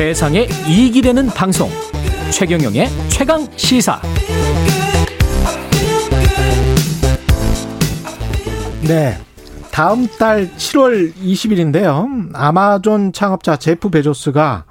[0.00, 1.68] 세상에 이익이 되는 방송
[2.32, 4.00] 최경영의 최강 시사
[8.88, 9.18] 네.
[9.70, 12.30] 다음 달 7월 20일인데요.
[12.32, 14.64] 아마존 창업자 제프 베조스가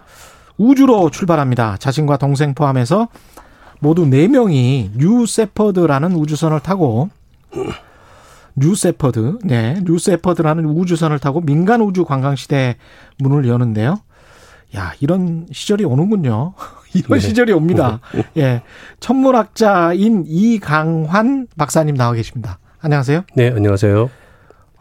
[0.58, 1.78] 우주로 출발합니다.
[1.78, 3.08] 자신과 동생 포함해서
[3.82, 7.12] 모두 4명이 뉴 셰퍼드라는 우주선을 타고
[8.56, 12.78] 뉴 셰퍼드, 네, 뉴 셰퍼드라는 우주선을 타고 민간 우주 관광 시대
[13.20, 14.00] 문을 여는데요.
[14.76, 16.54] 야, 이런 시절이 오는군요.
[16.94, 17.28] 이런 네.
[17.28, 18.00] 시절이 옵니다.
[18.38, 18.62] 예.
[19.00, 22.60] 천문학자인 이강환 박사님 나와 계십니다.
[22.82, 23.24] 안녕하세요.
[23.36, 24.10] 네, 안녕하세요.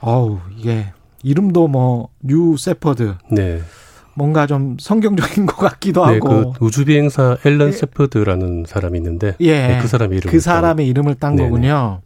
[0.00, 3.14] 어우, 이게 이름도 뭐 뉴 셰퍼드.
[3.32, 3.60] 네.
[4.14, 6.52] 뭔가 좀 성경적인 것 같기도 네, 하고.
[6.52, 7.72] 그 우주 비행사 앨런 예.
[7.72, 9.68] 셰퍼드라는 사람이 있는데 예.
[9.68, 11.48] 네, 그 사람의 이름 그 사람의 이름을 딴 네네.
[11.48, 12.00] 거군요.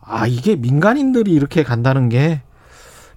[0.00, 2.42] 아, 이게 민간인들이 이렇게 간다는 게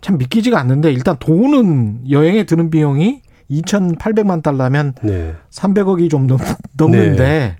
[0.01, 3.21] 참 믿기지가 않는데 일단 돈은 여행에 드는 비용이
[3.51, 5.35] 2,800만 달러면 네.
[5.49, 6.39] 300억이 좀 넘,
[6.77, 7.55] 넘는데 네.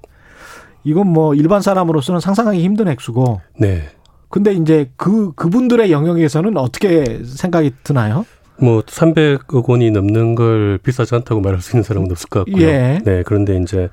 [0.84, 3.42] 이건 뭐 일반 사람으로서는 상상하기 힘든 액수고.
[3.60, 3.90] 네.
[4.30, 8.26] 근데 이제 그 그분들의 영역에서는 어떻게 생각이 드나요?
[8.62, 12.66] 뭐 300억 원이 넘는 걸 비싸지 않다고 말할 수 있는 사람은 없을 것 같고요.
[12.66, 13.00] 예.
[13.04, 13.90] 네, 그런데 이제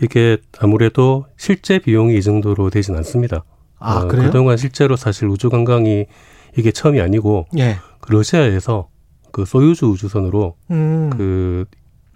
[0.00, 3.44] 이게 아무래도 실제 비용이 이 정도로 되진 않습니다.
[3.78, 4.26] 아, 어, 그래요?
[4.26, 6.06] 그동안 실제로 사실 우주 관광이
[6.56, 7.76] 이게 처음이 아니고 예.
[8.00, 8.88] 그 러시아에서
[9.34, 11.10] 그 소유주 우주선으로 음.
[11.10, 11.64] 그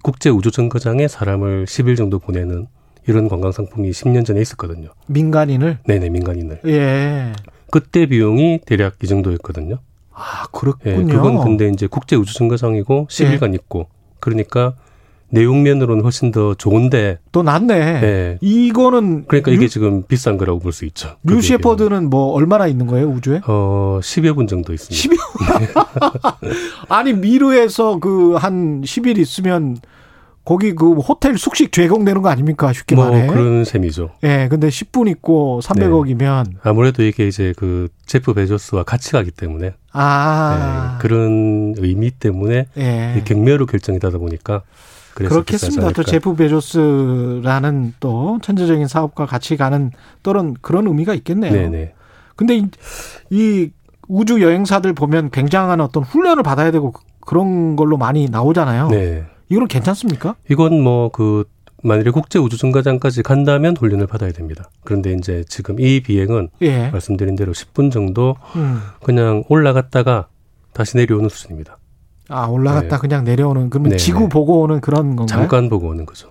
[0.02, 2.68] 국제 우주 정거장에 사람을 10일 정도 보내는
[3.08, 4.90] 이런 관광 상품이 10년 전에 있었거든요.
[5.08, 5.80] 민간인을?
[5.84, 6.60] 네네, 민간인을.
[6.66, 7.32] 예.
[7.72, 9.80] 그때 비용이 대략 이 정도였거든요.
[10.12, 11.00] 아, 그렇군요.
[11.00, 13.54] 예, 그건 근데 이제 국제 우주 정거장이고 10일간 예.
[13.56, 13.88] 있고
[14.20, 14.74] 그러니까
[15.30, 18.00] 내용면으로는 훨씬 더 좋은데 또 낫네.
[18.00, 18.38] 네.
[18.40, 21.16] 이거는 그러니까 이게 지금 비싼 거라고 볼 수 있죠.
[21.22, 23.40] 뉴 셰퍼드는 뭐 얼마나 있는 거예요 우주에?
[23.46, 25.14] 어 10여 분 정도 있습니다.
[25.14, 26.36] 10여
[26.88, 29.78] 아니 미르에서 그 한 10일 있으면
[30.44, 32.72] 거기 그 호텔 숙식 제공되는 거 아닙니까?
[32.72, 33.26] 쉽게 뭐 말해.
[33.26, 34.10] 그런 셈이죠.
[34.22, 36.52] 예, 네, 근데 10분 있고 300억이면 네.
[36.62, 43.22] 아무래도 이게 이제 그 제프 베조스와 같이 가기 때문에 아 네, 그런 의미 때문에 네.
[43.26, 44.62] 경매로 결정이 되다 보니까
[45.26, 45.92] 그렇겠습니다.
[45.92, 49.90] 또 제프 베조스라는 또 천재적인 사업과 같이 가는
[50.22, 51.52] 또는 그런 의미가 있겠네요.
[51.52, 51.94] 네네.
[52.36, 52.68] 근데 이,
[53.30, 53.70] 이
[54.08, 58.88] 우주 여행사들 보면 굉장한 어떤 훈련을 받아야 되고 그런 걸로 많이 나오잖아요.
[58.88, 59.24] 네.
[59.48, 60.34] 이건 괜찮습니까?
[60.50, 61.44] 이건 뭐그
[61.82, 64.68] 만일에 국제 우주 정거장까지 간다면 훈련을 받아야 됩니다.
[64.84, 66.90] 그런데 이제 지금 이 비행은 예.
[66.90, 68.80] 말씀드린 대로 10분 정도 음.
[69.02, 70.28] 그냥 올라갔다가
[70.72, 71.77] 다시 내려오는 수준입니다.
[72.28, 73.00] 아 올라갔다 네.
[73.00, 74.28] 그냥 내려오는 그러면 네 지구 네.
[74.28, 75.26] 보고 오는 그런 건가요?
[75.26, 76.28] 잠깐 보고 오는 거죠.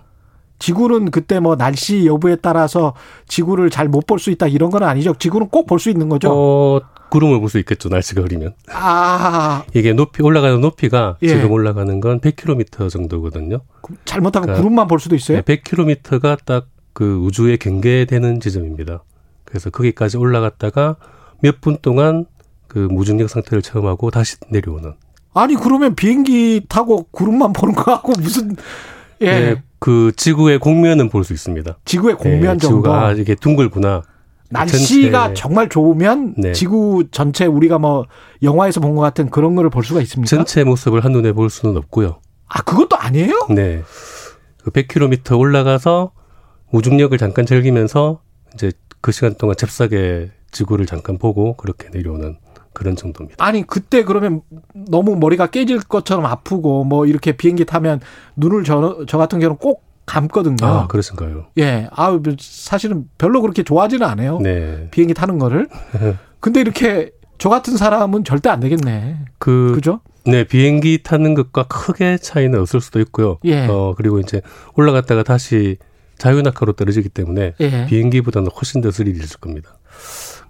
[0.59, 2.93] 지구는 그때 뭐 날씨 여부에 따라서
[3.27, 5.13] 지구를 잘 못 볼 수 있다 이런 건 아니죠.
[5.17, 6.29] 지구는 꼭 볼 수 있는 거죠.
[6.31, 6.81] 어,
[7.11, 7.89] 구름을 볼 수 있겠죠.
[7.89, 8.53] 날씨가 흐리면.
[8.71, 9.63] 아.
[9.75, 11.27] 이게 높이 올라가는 높이가 예.
[11.27, 13.59] 지금 올라가는 건 100km 정도거든요.
[14.05, 15.41] 잘못하면 그러니까 구름만 볼 수도 있어요?
[15.41, 19.03] 100km가 딱 그 우주에 경계되는 지점입니다.
[19.45, 20.95] 그래서 거기까지 올라갔다가
[21.43, 22.25] 몇 분 동안
[22.67, 24.95] 그 무중력 상태를 체험하고 다시 내려오는.
[25.39, 28.55] 아니 그러면 비행기 타고 구름만 보는 거하고 무슨
[29.21, 29.25] 예.
[29.31, 31.77] 네, 그 지구의 공면은 볼 수 있습니다.
[31.85, 32.77] 지구의 공면 네, 정도.
[32.83, 34.03] 지구가 이게 둥글구나.
[34.49, 35.41] 날씨가 전체.
[35.41, 36.53] 정말 좋으면 네.
[36.53, 38.05] 지구 전체 우리가 뭐
[38.43, 40.29] 영화에서 본 것 같은 그런 거를 볼 수가 있습니까?
[40.29, 42.19] 전체 모습을 한눈에 볼 수는 없고요.
[42.47, 43.47] 아, 그것도 아니에요?
[43.49, 43.81] 네.
[44.63, 46.11] 그 100km 올라가서
[46.71, 48.21] 무중력을 잠깐 즐기면서
[48.53, 48.71] 이제
[49.01, 52.37] 그 시간 동안 잽싸게 지구를 잠깐 보고 그렇게 내려오는
[52.77, 53.43] 그런 정도입니다.
[53.43, 54.41] 아니 그때 그러면
[54.73, 58.01] 너무 머리가 깨질 것처럼 아프고 뭐 이렇게 비행기 타면
[58.35, 60.57] 눈을 저, 저 같은 경우는 꼭 감거든요.
[60.61, 61.47] 아, 그러신가요?
[61.57, 61.89] 예.
[61.91, 64.37] 아, 사실은 별로 그렇게 좋아하지는 않아요.
[64.39, 64.89] 네.
[64.91, 65.67] 비행기 타는 거를.
[66.39, 69.25] 근데 이렇게 저 같은 사람은 절대 안 되겠네.
[69.39, 70.01] 그, 그죠?
[70.25, 73.39] 네, 비행기 타는 것과 크게 차이는 없을 수도 있고요.
[73.45, 73.65] 예.
[73.65, 74.41] 어, 그리고 이제
[74.75, 75.77] 올라갔다가 다시
[76.19, 77.85] 자유낙하로 떨어지기 때문에 예.
[77.87, 79.77] 비행기보다는 훨씬 더 스릴이 있을 겁니다.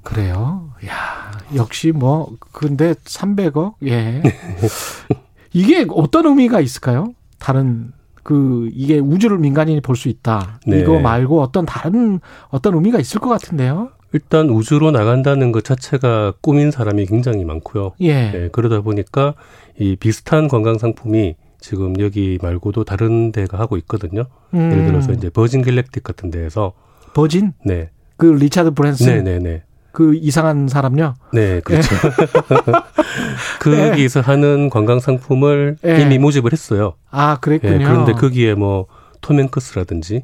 [0.04, 0.72] 그래요?
[0.88, 1.17] 야,
[1.56, 3.74] 역시 뭐 근데 300억?
[3.86, 4.22] 예.
[5.54, 7.14] 이게 어떤 의미가 있을까요?
[7.40, 7.92] 다른
[8.24, 10.60] 그 이게 우주를 민간인이 볼 수 있다.
[10.68, 10.80] 네.
[10.80, 12.20] 이거 말고 어떤 다른
[12.50, 13.90] 어떤 의미가 있을 것 같은데요.
[14.14, 17.94] 일단 우주로 나간다는 것 자체가 꿈인 사람이 굉장히 많고요.
[18.02, 18.32] 예.
[18.32, 19.34] 네, 그러다 보니까
[19.80, 24.24] 이 비슷한 관광 상품이 지금 여기 말고도 다른 데가 하고 있거든요.
[24.54, 24.72] 음.
[24.72, 26.74] 예를 들어서 이제 버진 갤렉틱 같은 데에서
[27.14, 27.54] 버진?
[27.66, 27.90] 네.
[28.16, 29.08] 그 리차드 브랜슨?
[29.24, 29.64] 네네네.
[29.98, 31.16] 그 이상한 사람요?
[31.34, 31.90] 네, 그렇죠.
[33.66, 33.90] 네.
[33.90, 36.02] 거기서 하는 관광 상품을 네.
[36.04, 36.94] 이미 모집을 했어요.
[37.10, 37.80] 아, 그랬군요.
[37.80, 40.24] 네, 그런데 거기에 뭐톰 행크스라든지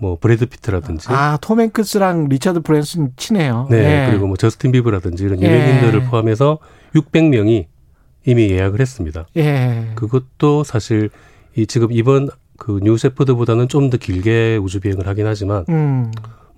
[0.00, 3.66] 뭐 브래드 피트라든지 아, 톰 행크스랑 리차드 브랜슨 친해요.
[3.68, 4.06] 네, 네.
[4.10, 6.56] 그리고 뭐 저스틴 비버라든지 이런 유명인들을 포함해서
[6.94, 7.66] 600명이
[8.24, 9.26] 이미 예약을 했습니다.
[9.36, 9.90] 예.
[9.96, 11.10] 그것도 사실
[11.56, 16.10] 이 지금 이번 그 뉴 셰퍼드보다는 좀 더 길게 우주 비행을 하긴 하지만 음.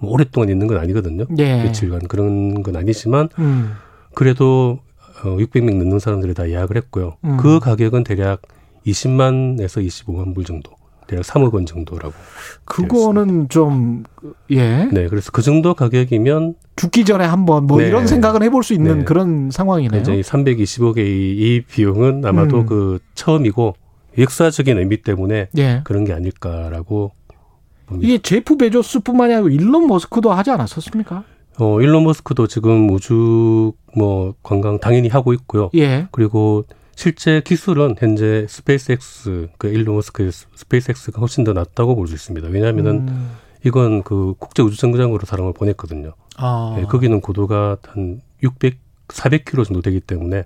[0.02, 1.24] 뭐 오랫동안 있는 건 아니거든요.
[1.38, 1.62] 예.
[1.62, 3.72] 며칠간 그런 건 아니지만 음.
[4.14, 4.80] 그래도
[5.24, 7.16] 어 600명 넘는 사람들이 다 예약을 했고요.
[7.24, 7.36] 음.
[7.36, 8.42] 그 가격은 대략
[8.84, 10.72] 20만에서 25만 불 정도.
[11.06, 12.14] 대략 3억 원 정도라고.
[12.64, 14.04] 그거는 좀,
[14.50, 14.84] 예.
[14.86, 16.54] 네, 그래서 그 정도 가격이면.
[16.76, 17.88] 죽기 전에 한번 뭐 네.
[17.88, 19.04] 이런 생각을 해볼 수 있는 네.
[19.04, 20.00] 그런 상황이네요.
[20.00, 22.66] 이제 320억의 이, 이 비용은 아마도 음.
[22.66, 23.74] 그 처음이고
[24.18, 25.80] 역사적인 의미 때문에 예.
[25.84, 27.12] 그런 게 아닐까라고.
[28.00, 31.24] 이게 제프 베조스뿐만이 아니고 일론 머스크도 하지 않았었습니까?
[31.58, 35.70] 어, 일론 머스크도 지금 우주 뭐 관광 당연히 하고 있고요.
[35.74, 36.08] 예.
[36.10, 36.64] 그리고
[36.96, 42.48] 실제 기술은 현재 스페이스X 그 일론 머스크의 스페이스X가 훨씬 더 낫다고 볼 수 있습니다.
[42.48, 43.30] 왜냐하면은 음.
[43.64, 46.14] 이건 그 국제 우주 정거장으로 사람을 보냈거든요.
[46.36, 46.74] 아.
[46.76, 50.44] 네, 거기는 고도가 한 600, 400km 정도 되기 때문에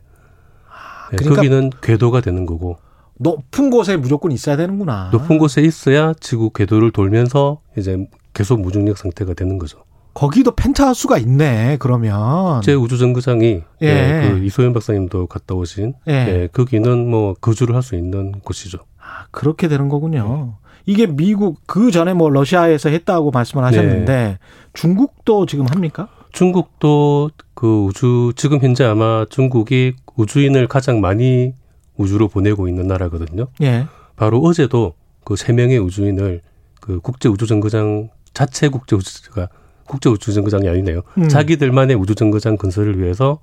[0.68, 2.78] 아, 그러니까 네, 거기는 궤도가 되는 거고.
[3.18, 5.10] 높은 곳에 무조건 있어야 되는구나.
[5.12, 9.78] 높은 곳에 있어야 지구 궤도를 돌면서 이제 계속 무중력 상태가 되는 거죠.
[10.14, 11.76] 거기도 펜트하우스가 있네.
[11.78, 13.86] 그러면 제 우주 정거장이 예.
[13.86, 16.12] 예, 그 이소연 박사님도 갔다 오신 예.
[16.12, 18.78] 예 거기는 뭐 거주를 할 수 있는 곳이죠.
[18.98, 20.56] 아 그렇게 되는 거군요.
[20.62, 20.66] 네.
[20.86, 24.38] 이게 미국 그 전에 뭐 러시아에서 했다고 말씀을 하셨는데 네.
[24.72, 26.08] 중국도 지금 합니까?
[26.32, 31.52] 중국도 그 우주 지금 현재 아마 중국이 우주인을 가장 많이
[31.96, 33.46] 우주로 보내고 있는 나라거든요.
[33.62, 33.86] 예.
[34.16, 34.94] 바로 어제도
[35.24, 36.40] 그 세 명의 우주인을
[36.80, 39.48] 그 국제 우주 정거장 자체 국제 우주가
[39.86, 41.02] 국제 우주 정거장이 아니네요.
[41.18, 41.28] 음.
[41.28, 43.38] 자기들만의 우주 정거장 건설을 위해서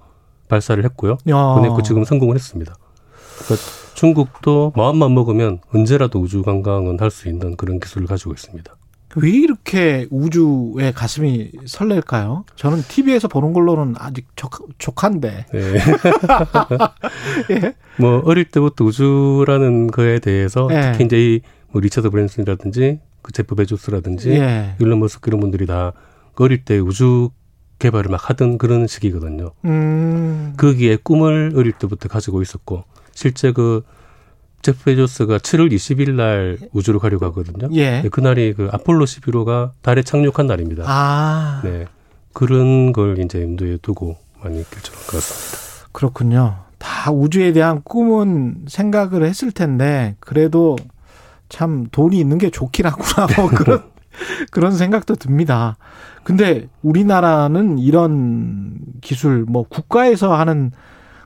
[0.50, 1.18] 발사를 했고요.
[1.30, 1.54] 야.
[1.56, 2.76] 보냈고 지금 성공을 했습니다.
[3.46, 8.74] 그러니까 중국도 마음만 먹으면 언제라도 우주 관광은 할 수 있는 그런 기술을 가지고 있습니다.
[9.16, 12.46] 왜 이렇게 우주에 가슴이 설렐까요?
[12.56, 15.46] 저는 TV에서 보는 걸로는 아직 족, 족한데.
[15.52, 15.74] 네.
[17.52, 17.76] 예?
[18.00, 20.92] 뭐 어릴 때부터 우주라는 거에 대해서 예.
[20.94, 21.42] 특히 이제 이
[21.74, 24.76] 뭐 리처드 브랜슨이라든지 그 제프 베조스라든지 예.
[24.80, 25.92] 일론 머스크 이런 분들이 다
[26.36, 27.32] 어릴 때 우주
[27.80, 29.52] 개발을 막 하던 그런 시기거든요.
[29.66, 30.54] 음.
[30.58, 33.82] 거기에 꿈을 어릴 때부터 가지고 있었고 실제 그
[34.64, 37.68] 제프 베조스가 7월 20일 날 우주로 가려고 하거든요.
[37.74, 38.02] 예.
[38.02, 40.86] 네, 그날이 그 아폴로 11호가 달에 착륙한 날입니다.
[40.88, 41.62] 아.
[41.64, 41.86] 네.
[42.32, 45.90] 그런 걸 이제 염두에 두고 많이 결정한 것 같습니다.
[45.92, 46.56] 그렇군요.
[46.80, 50.78] 다 우주에 대한 꿈은 생각을 했을 텐데 그래도
[51.50, 53.84] 참 돈이 있는 게 좋긴 하구나 뭐 그런
[54.50, 55.78] 그런 생각도 듭니다.
[56.24, 60.72] 근데 우리나라는 이런 기술 뭐 국가에서 하는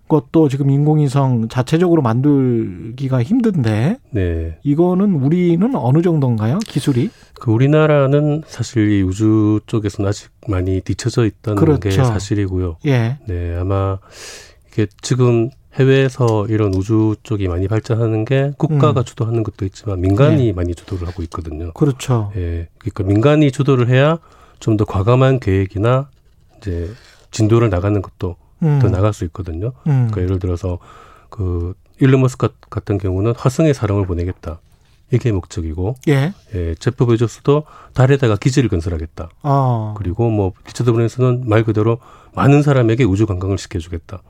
[0.07, 4.57] 것도 지금 인공위성 자체적으로 만들기가 힘든데 네.
[4.63, 6.59] 이거는 우리는 어느 정도인가요?
[6.59, 7.09] 기술이?
[7.33, 11.80] 그 우리나라는 사실 이 우주 쪽에서는 아직 많이 뒤쳐져 있다는 그렇죠.
[11.80, 12.77] 게 사실이고요.
[12.86, 13.18] 예.
[13.27, 14.00] 네, 아마
[14.71, 19.06] 이게 지금 해외에서 이런 우주 쪽이 많이 발전하는 게 국가가 음.
[19.06, 20.54] 주도하는 것도 있지만 민간이 네.
[20.54, 21.71] 많이 주도를 하고 있거든요.
[21.74, 22.31] 그렇죠.
[22.36, 22.68] 예.
[22.80, 24.18] 그러니까 민간이 주도를 해야
[24.59, 26.09] 좀 더 과감한 계획이나
[26.57, 26.89] 이제
[27.31, 28.80] 진도를 나가는 것도 음.
[28.80, 29.74] 더 나갈 수 있거든요.
[29.88, 30.07] 음.
[30.09, 30.80] 그러니까 예를 들어서
[31.30, 34.59] 그 일론 머스크 같은 경우는 화성에 사람을 보내겠다.
[35.12, 36.33] 이게 목적이고, 예.
[36.54, 37.63] 예 제프 베조스도
[37.94, 39.30] 달에다가 기지를 건설하겠다.
[39.42, 39.94] 아.
[39.98, 42.00] 그리고 뭐 리처드 브랜슨은 말 그대로
[42.36, 44.21] 많은 사람에게 우주 관광을 시켜주겠다.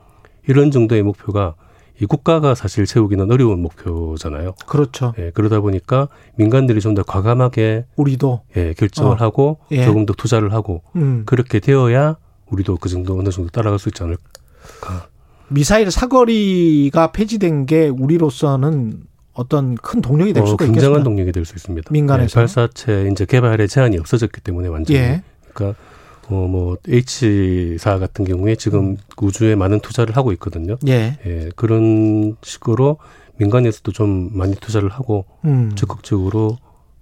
[0.46, 1.54] 이런 정도의 목표가
[2.00, 4.54] 이 국가가 사실 세우기는 어려운 목표잖아요.
[4.66, 5.14] 그렇죠.
[5.18, 9.16] 예, 그러다 보니까 민간들이 좀 더 과감하게 우리도 예, 결정을 어.
[9.16, 9.84] 하고 예.
[9.84, 11.24] 조금 더 투자를 하고 음.
[11.26, 12.16] 그렇게 되어야
[12.50, 15.08] 우리도 그 정도 어느 정도 따라갈 수 있지 않을까.
[15.48, 19.02] 미사일 사거리가 폐지된 게 우리로서는
[19.32, 20.80] 어떤 큰 동력이 될 어, 수가 있겠습니다.
[20.80, 21.90] 굉장한 동력이 될 수 있습니다.
[21.92, 24.98] 민간에서 네, 발사체 이제 개발에 제한이 없어졌기 때문에 완전히.
[24.98, 25.22] 예.
[25.54, 25.80] 그러니까
[26.28, 28.96] 어뭐 H사 같은 경우에 지금 음.
[29.22, 30.76] 우주에 많은 투자를 하고 있거든요.
[30.88, 31.18] 예.
[31.24, 31.48] 예.
[31.56, 32.98] 그런 식으로
[33.36, 35.70] 민간에서도 좀 많이 투자를 하고 음.
[35.76, 36.58] 적극적으로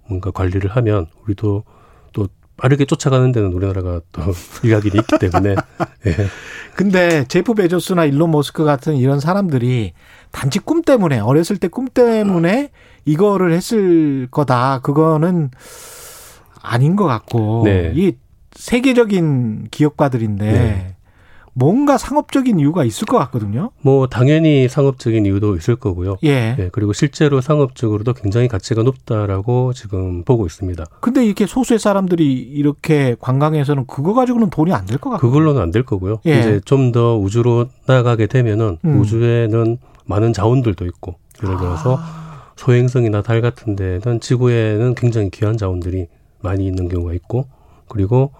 [0.07, 1.63] 뭔가 관리를 하면 우리도
[2.57, 4.21] 빠르게 쫓아가는 데는 우리나라가 또
[4.63, 5.55] 일각이 있기 때문에.
[6.07, 6.15] 예.
[6.75, 9.93] 근데 제프 베조스나 일론 머스크 같은 이런 사람들이
[10.31, 12.69] 단지 꿈 때문에 어렸을 때 꿈 때문에
[13.05, 14.79] 이거를 했을 거다.
[14.81, 15.49] 그거는
[16.61, 17.91] 아닌 것 같고 네.
[17.95, 18.13] 이
[18.53, 20.95] 세계적인 기업가들인데 네.
[21.57, 23.71] 뭔가 상업적인 이유가 있을 것 같거든요.
[23.81, 26.17] 뭐 당연히 상업적인 이유도 있을 거고요.
[26.23, 26.55] 예.
[26.59, 26.69] 예.
[26.71, 30.85] 그리고 실제로 상업적으로도 굉장히 가치가 높다라고 지금 보고 있습니다.
[31.01, 35.29] 근데 이렇게 소수의 사람들이 이렇게 관광에서는 그거 가지고는 돈이 안 될 것 같아요.
[35.29, 36.19] 그걸로는 안 될 거고요.
[36.27, 36.39] 예.
[36.39, 38.99] 이제 좀 더 우주로 나가게 되면은 음.
[38.99, 42.51] 우주에는 많은 자원들도 있고 예를 들어서 아.
[42.55, 46.07] 소행성이나 달 같은 데는 지구에는 굉장히 귀한 자원들이
[46.41, 47.47] 많이 있는 경우가 있고
[47.89, 48.31] 그리고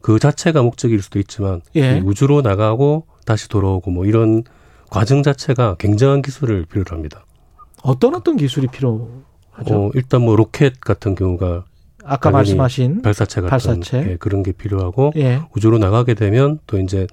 [0.00, 2.00] 그 자체가 목적일 수도 있지만 예.
[2.00, 4.42] 우주로 나가고 다시 돌아오고 뭐 이런
[4.90, 7.24] 과정 자체가 굉장한 기술을 필요로 합니다.
[7.82, 9.22] 어떤 어떤 기술이 필요할까요?
[9.52, 9.74] 하죠?
[9.86, 11.64] 어, 일단 뭐 로켓 같은 경우가
[12.04, 14.10] 아까 말씀하신 발사체 같은 발사체.
[14.12, 15.40] 예, 그런 게 필요하고 예.
[15.54, 17.06] 우주로 나가게 되면 또 이제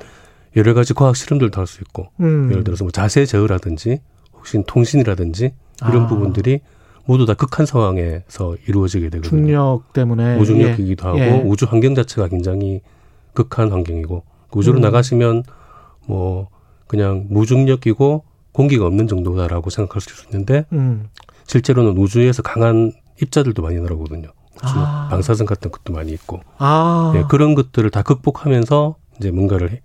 [0.56, 2.50] 여러 가지 과학 실험들도 할 수 있고 음.
[2.52, 4.00] 예를 들어서 뭐 자세 제어라든지
[4.34, 5.52] 혹시 통신이라든지
[5.90, 6.08] 이런 아.
[6.08, 6.62] 부분들이
[7.08, 9.30] 모두 다 극한 상황에서 이루어지게 되거든요.
[9.30, 11.42] 중력 때문에 무중력이기도 하고 예.
[11.46, 12.82] 우주 환경 자체가 굉장히
[13.34, 14.82] 극한 환경이고 우주로 음.
[14.82, 15.44] 나가시면
[16.06, 16.50] 뭐
[16.88, 21.08] 그냥 무중력이고 공기가 없는 정도다라고 생각할 수 있는데 음.
[21.46, 24.30] 실제로는 우주에서 강한 입자들도 많이 날아오거든요.
[24.56, 25.08] 우주 아.
[25.10, 27.14] 방사선 같은 것도 많이 있고 아.
[27.16, 29.82] 예, 그런 것들을 다 극복하면서 이제 뭔가를 해-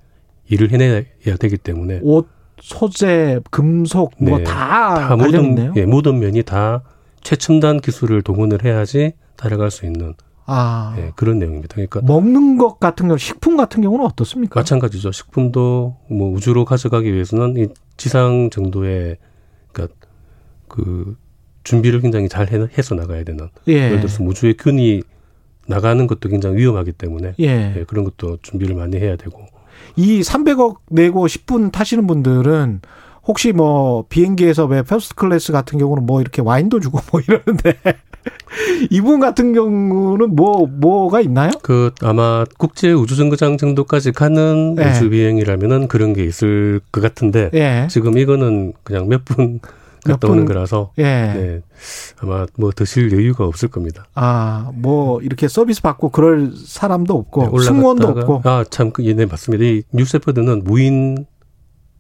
[0.49, 1.03] 일을 해내야
[1.39, 2.27] 되기 때문에 옷,
[2.61, 4.45] 소재, 금속 뭐 네.
[4.45, 5.73] 다 모든 있네요.
[5.77, 6.83] 예, 모든 면이 다
[7.23, 10.15] 최첨단 기술을 동원을 해야지 따라갈 수 있는
[10.45, 10.95] 아.
[10.99, 11.75] 예, 그런 내용입니다.
[11.75, 14.59] 그러니까 먹는 것 같은 경우 식품 같은 경우는 어떻습니까?
[14.61, 15.13] 마찬가지죠.
[15.13, 19.19] 식품도 뭐 우주로 가져가기 위해서는 이 지상 정도의
[19.73, 19.95] 그러니까
[20.69, 21.17] 그
[21.65, 23.49] 준비를 굉장히 잘 해- 해서 나가야 되는.
[23.69, 23.73] 예.
[23.75, 25.03] 예를 들어서 우주의 균이
[25.69, 27.75] 나가는 것도 굉장히 위험하기 때문에 예.
[27.79, 29.41] 예, 그런 것도 준비를 많이 해야 되고.
[29.97, 32.81] 이 300억 내고 10분 타시는 분들은
[33.27, 37.77] 혹시 뭐 비행기에서 왜 first class 같은 경우는 뭐 이렇게 와인도 주고 뭐 이러는데
[38.91, 41.51] 이분 같은 경우는 뭐 뭐가 있나요?
[41.63, 44.91] 그 아마 국제 우주 정거장 정도까지 가는 예.
[44.91, 47.87] 우주 비행이라면은 그런 게 있을 것 같은데 예.
[47.91, 49.61] 지금 이거는 그냥 몇분몇
[50.05, 50.55] 갔다 오는 분.
[50.55, 51.03] 거라서 예.
[51.03, 51.61] 네,
[52.21, 54.05] 아마 뭐 드실 여유가 없을 겁니다.
[54.15, 59.15] 아, 뭐 이렇게 서비스 받고 그럴 사람도 없고 네, 승무원도 없고 아, 참, 그, 예,
[59.15, 59.65] 네, 맞습니다.
[59.65, 61.27] 이 뉴세퍼드는 무인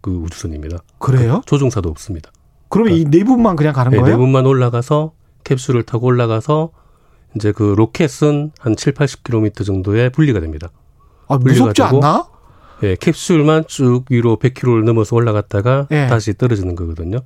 [0.03, 0.79] 그 우주선입니다.
[0.99, 1.41] 그래요?
[1.47, 2.31] 조종사도 없습니다.
[2.69, 4.15] 그러면 이네 분만 그냥 가는 네, 거예요?
[4.17, 5.13] 네 분만 올라가서
[5.45, 6.71] 캡슐을 타고 올라가서
[7.37, 10.69] 이제 그 로켓은 한 7, 80km 정도에 분리가 됩니다.
[11.29, 12.27] 아, 무섭지 분리가지고 않나?
[12.83, 16.09] 예, 캡슐만 쭉 위로 100km를 넘어서 올라갔다가 예.
[16.09, 17.19] 다시 떨어지는 거거든요.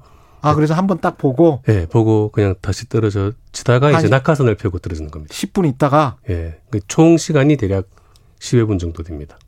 [0.43, 4.55] 아, 그래서 한 번 딱 보고 예, 보고 그냥 다시 떨어져 지다가 이제 한- 낙하선을
[4.57, 5.35] 펴고 떨어지는 겁니다.
[5.35, 7.89] 10분 있다가 예, 그총 시간이 대략
[8.39, 9.39] 10여 분 정도 됩니다.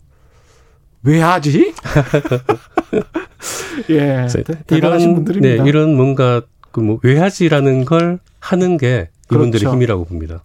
[1.08, 1.72] 왜 하지?
[3.88, 4.26] 예.
[4.66, 5.62] 대단하신 분들입니다.
[5.62, 9.74] 네, 이런 뭔가 그뭐 외하지라는 걸 하는 게 이분들의 그렇죠.
[9.74, 10.42] 힘이라고 봅니다.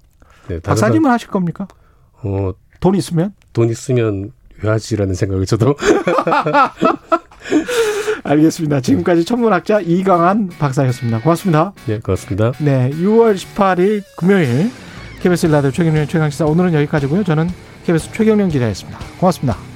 [0.48, 1.67] 네, 박사님은 하실 겁니까?
[2.22, 3.34] 어, 돈 있으면?
[3.51, 5.75] 돈 있으면 외하지라는 생각을 저도
[8.24, 8.79] 알겠습니다.
[8.79, 11.20] 지금까지 천문학자 이강한 박사였습니다.
[11.20, 11.74] 고맙습니다.
[11.89, 12.53] 예, 고맙습니다.
[12.60, 14.72] 네, 6월 18일 금요일
[15.22, 17.25] KBS 라디오 최경련 최강시사 오늘은 여기까지고요.
[17.25, 17.50] 저는
[17.86, 18.98] KBS 최경련 기자였습니다.
[19.20, 19.73] 고맙습니다.